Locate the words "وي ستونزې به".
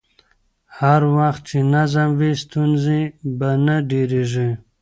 2.19-3.49